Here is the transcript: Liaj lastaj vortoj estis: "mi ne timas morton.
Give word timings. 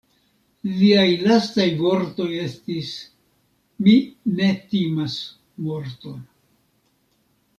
Liaj 0.67 1.09
lastaj 1.31 1.65
vortoj 1.81 2.29
estis: 2.45 2.93
"mi 3.87 3.93
ne 4.41 4.49
timas 4.73 5.19
morton. 5.67 6.19